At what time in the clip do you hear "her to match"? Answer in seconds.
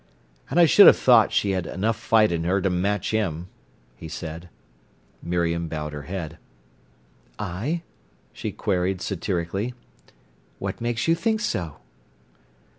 2.43-3.11